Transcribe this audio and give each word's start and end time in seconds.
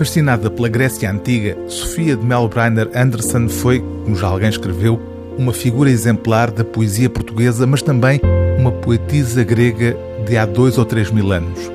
Fascinada 0.00 0.50
pela 0.50 0.66
Grécia 0.66 1.10
Antiga, 1.10 1.58
Sofia 1.68 2.16
de 2.16 2.24
Melbreiner 2.24 2.88
Anderson 2.94 3.50
foi, 3.50 3.80
como 4.02 4.16
já 4.16 4.28
alguém 4.28 4.48
escreveu, 4.48 4.98
uma 5.36 5.52
figura 5.52 5.90
exemplar 5.90 6.50
da 6.50 6.64
poesia 6.64 7.10
portuguesa, 7.10 7.66
mas 7.66 7.82
também 7.82 8.18
uma 8.58 8.72
poetisa 8.72 9.44
grega 9.44 9.94
de 10.26 10.38
há 10.38 10.46
dois 10.46 10.78
ou 10.78 10.86
três 10.86 11.10
mil 11.10 11.30
anos. 11.30 11.70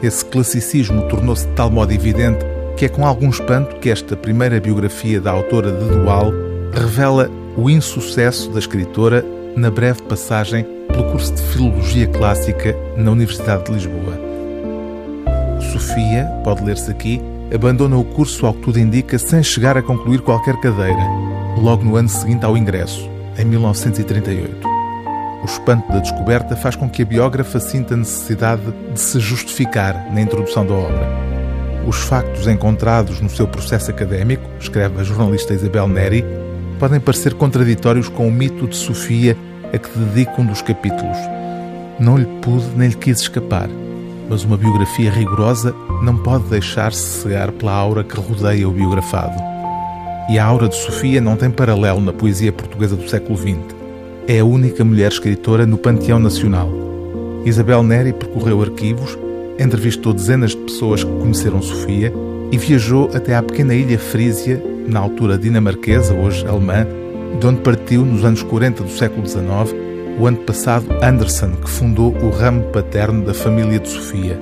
Esse 0.00 0.24
classicismo 0.24 1.08
tornou-se 1.08 1.44
de 1.44 1.54
tal 1.54 1.68
modo 1.68 1.90
evidente 1.90 2.38
que 2.76 2.84
é 2.84 2.88
com 2.88 3.04
algum 3.04 3.30
espanto 3.30 3.74
que 3.80 3.90
esta 3.90 4.16
primeira 4.16 4.60
biografia 4.60 5.20
da 5.20 5.32
autora 5.32 5.72
de 5.72 5.88
Dual 5.88 6.32
revela 6.72 7.28
o 7.56 7.68
insucesso 7.68 8.48
da 8.50 8.60
escritora 8.60 9.26
na 9.56 9.72
breve 9.72 10.02
passagem 10.02 10.64
pelo 10.86 11.10
curso 11.10 11.34
de 11.34 11.42
Filologia 11.42 12.06
Clássica 12.06 12.76
na 12.96 13.10
Universidade 13.10 13.64
de 13.64 13.72
Lisboa. 13.72 14.16
Sofia, 15.72 16.26
pode 16.44 16.62
ler-se 16.62 16.88
aqui, 16.88 17.20
abandona 17.54 17.96
o 17.96 18.04
curso 18.04 18.46
ao 18.46 18.54
que 18.54 18.62
tudo 18.62 18.78
indica 18.78 19.18
sem 19.18 19.42
chegar 19.42 19.76
a 19.76 19.82
concluir 19.82 20.20
qualquer 20.20 20.56
cadeira, 20.56 21.04
logo 21.58 21.84
no 21.84 21.96
ano 21.96 22.08
seguinte 22.08 22.44
ao 22.44 22.56
ingresso, 22.56 23.08
em 23.38 23.44
1938. 23.44 24.66
O 25.42 25.44
espanto 25.44 25.92
da 25.92 26.00
descoberta 26.00 26.56
faz 26.56 26.74
com 26.74 26.88
que 26.88 27.02
a 27.02 27.04
biógrafa 27.04 27.60
sinta 27.60 27.94
a 27.94 27.96
necessidade 27.96 28.62
de 28.92 28.98
se 28.98 29.20
justificar 29.20 30.12
na 30.12 30.20
introdução 30.20 30.66
da 30.66 30.74
obra. 30.74 31.08
Os 31.86 31.98
factos 31.98 32.48
encontrados 32.48 33.20
no 33.20 33.30
seu 33.30 33.46
processo 33.46 33.90
académico, 33.90 34.50
escreve 34.58 35.00
a 35.00 35.04
jornalista 35.04 35.54
Isabel 35.54 35.86
Neri, 35.86 36.24
podem 36.80 36.98
parecer 36.98 37.34
contraditórios 37.34 38.08
com 38.08 38.26
o 38.26 38.32
mito 38.32 38.66
de 38.66 38.76
Sofia 38.76 39.36
a 39.72 39.78
que 39.78 39.96
dedica 39.96 40.40
um 40.40 40.46
dos 40.46 40.62
capítulos. 40.62 41.16
Não 42.00 42.18
lhe 42.18 42.26
pude 42.42 42.66
nem 42.76 42.88
lhe 42.88 42.96
quis 42.96 43.20
escapar, 43.20 43.68
mas 44.28 44.44
uma 44.44 44.56
biografia 44.56 45.10
rigorosa 45.10 45.74
não 46.02 46.16
pode 46.16 46.44
deixar-se 46.44 47.22
cegar 47.22 47.52
pela 47.52 47.72
aura 47.72 48.04
que 48.04 48.18
rodeia 48.18 48.68
o 48.68 48.72
biografado. 48.72 49.36
E 50.28 50.38
a 50.38 50.44
aura 50.44 50.68
de 50.68 50.76
Sofia 50.76 51.20
não 51.20 51.36
tem 51.36 51.50
paralelo 51.50 52.00
na 52.00 52.12
poesia 52.12 52.52
portuguesa 52.52 52.96
do 52.96 53.08
século 53.08 53.36
XX 53.36 53.76
é 54.28 54.40
a 54.40 54.44
única 54.44 54.84
mulher 54.84 55.10
escritora 55.10 55.64
no 55.64 55.78
panteão 55.78 56.18
nacional. 56.18 56.68
Isabel 57.44 57.82
Neri 57.82 58.12
percorreu 58.12 58.60
arquivos, 58.60 59.16
entrevistou 59.58 60.12
dezenas 60.12 60.50
de 60.50 60.56
pessoas 60.56 61.04
que 61.04 61.10
conheceram 61.10 61.62
Sofia 61.62 62.12
e 62.50 62.58
viajou 62.58 63.08
até 63.14 63.36
à 63.36 63.42
pequena 63.42 63.74
ilha 63.74 63.98
Frísia, 63.98 64.60
na 64.88 64.98
altura 64.98 65.38
dinamarquesa, 65.38 66.12
hoje 66.14 66.44
alemã, 66.46 66.86
de 67.38 67.46
onde 67.46 67.60
partiu 67.60 68.04
nos 68.04 68.24
anos 68.24 68.42
40 68.42 68.82
do 68.82 68.90
século 68.90 69.26
XIX 69.26 69.85
o 70.18 70.26
antepassado 70.26 70.86
Anderson, 71.02 71.52
que 71.52 71.68
fundou 71.68 72.14
o 72.16 72.30
ramo 72.30 72.62
paterno 72.72 73.24
da 73.24 73.34
família 73.34 73.78
de 73.78 73.88
Sofia. 73.88 74.40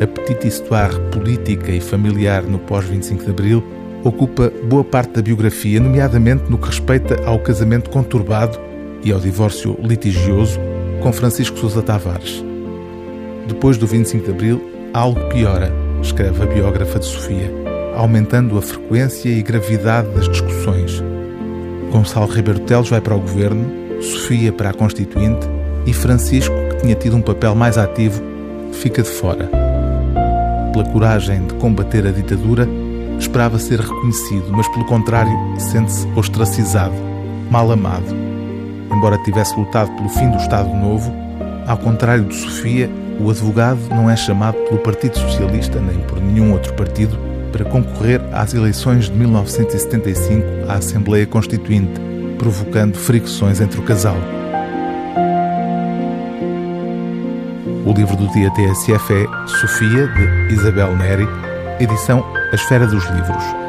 A 0.00 0.06
petite 0.06 0.48
histoire 0.48 0.98
política 1.10 1.70
e 1.70 1.80
familiar 1.80 2.42
no 2.42 2.58
pós-25 2.58 3.24
de 3.24 3.30
Abril 3.30 3.64
ocupa 4.04 4.52
boa 4.68 4.84
parte 4.84 5.14
da 5.14 5.22
biografia, 5.22 5.80
nomeadamente 5.80 6.50
no 6.50 6.58
que 6.58 6.66
respeita 6.66 7.16
ao 7.24 7.38
casamento 7.38 7.90
conturbado 7.90 8.58
e 9.02 9.12
ao 9.12 9.20
divórcio 9.20 9.78
litigioso 9.80 10.58
com 11.00 11.12
Francisco 11.12 11.58
Sousa 11.58 11.82
Tavares. 11.82 12.44
Depois 13.46 13.78
do 13.78 13.86
25 13.86 14.24
de 14.24 14.30
Abril, 14.30 14.70
algo 14.92 15.20
piora, 15.28 15.72
escreve 16.02 16.42
a 16.42 16.46
biógrafa 16.46 16.98
de 16.98 17.06
Sofia, 17.06 17.50
aumentando 17.96 18.58
a 18.58 18.62
frequência 18.62 19.28
e 19.28 19.42
gravidade 19.42 20.08
das 20.10 20.28
discussões. 20.28 21.02
Gonçalo 21.92 22.26
Ribeiro 22.26 22.60
Teles 22.60 22.88
vai 22.88 23.00
para 23.00 23.14
o 23.14 23.20
governo, 23.20 23.85
Sofia 24.00 24.52
para 24.52 24.70
a 24.70 24.74
Constituinte 24.74 25.46
e 25.86 25.92
Francisco, 25.92 26.54
que 26.70 26.82
tinha 26.82 26.94
tido 26.94 27.16
um 27.16 27.22
papel 27.22 27.54
mais 27.54 27.78
ativo, 27.78 28.22
fica 28.72 29.02
de 29.02 29.08
fora. 29.08 29.48
Pela 30.72 30.84
coragem 30.84 31.46
de 31.46 31.54
combater 31.54 32.06
a 32.06 32.10
ditadura, 32.10 32.68
esperava 33.18 33.58
ser 33.58 33.80
reconhecido, 33.80 34.52
mas 34.52 34.68
pelo 34.68 34.84
contrário, 34.84 35.32
sente-se 35.58 36.06
ostracizado, 36.14 36.94
mal 37.50 37.70
amado 37.70 38.26
embora 38.96 39.18
tivesse 39.18 39.54
lutado 39.56 39.90
pelo 39.92 40.08
fim 40.08 40.30
do 40.30 40.36
Estado 40.36 40.72
Novo, 40.74 41.12
ao 41.66 41.76
contrário 41.76 42.24
de 42.24 42.34
Sofia, 42.34 42.90
o 43.20 43.30
advogado 43.30 43.78
não 43.90 44.10
é 44.10 44.16
chamado 44.16 44.56
pelo 44.64 44.78
Partido 44.78 45.18
Socialista 45.18 45.80
nem 45.80 45.98
por 46.00 46.20
nenhum 46.20 46.52
outro 46.52 46.72
partido 46.74 47.18
para 47.52 47.64
concorrer 47.64 48.20
às 48.32 48.52
eleições 48.54 49.06
de 49.06 49.12
1975 49.12 50.44
à 50.68 50.74
Assembleia 50.74 51.26
Constituinte, 51.26 52.00
provocando 52.38 52.96
fricções 52.96 53.60
entre 53.60 53.80
o 53.80 53.82
casal. 53.82 54.16
O 57.84 57.92
livro 57.92 58.16
do 58.16 58.28
dia 58.32 58.50
TSF 58.50 59.12
é 59.12 59.46
Sofia, 59.46 60.08
de 60.08 60.54
Isabel 60.54 60.96
Neri, 60.96 61.26
edição 61.78 62.24
A 62.52 62.54
Esfera 62.54 62.86
dos 62.86 63.04
Livros. 63.04 63.65